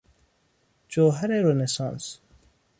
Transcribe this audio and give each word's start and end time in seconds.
جوهر 0.89 1.27
رنسانس 1.27 2.19